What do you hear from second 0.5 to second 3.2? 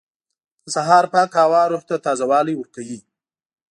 •د سهار پاکه هوا روح ته تازهوالی ورکوي.